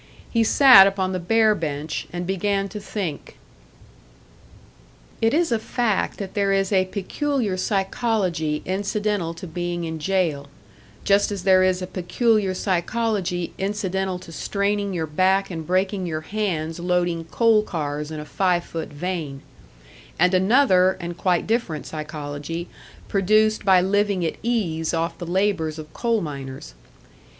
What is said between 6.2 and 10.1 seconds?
there is a peculiar psychology incidental to being in